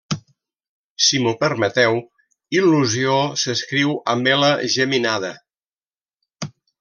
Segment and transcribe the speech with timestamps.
[1.07, 1.99] Si m'ho permeteu,
[2.59, 5.31] il·lusió s'escriu amb ela geminada.